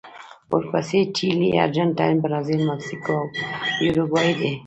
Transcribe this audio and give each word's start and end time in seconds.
ورپسې 0.53 0.99
چیلي، 1.15 1.49
ارجنټاین، 1.63 2.15
برازیل، 2.23 2.61
مکسیکو 2.69 3.11
او 3.19 3.25
یوروګوای 3.87 4.29
دي. 4.39 4.51